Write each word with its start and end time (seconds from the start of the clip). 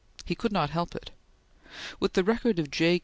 He 0.25 0.33
could 0.33 0.51
not 0.51 0.71
help 0.71 0.95
it. 0.95 1.11
With 1.99 2.13
the 2.13 2.23
record 2.23 2.57
of 2.57 2.71
J. 2.71 2.99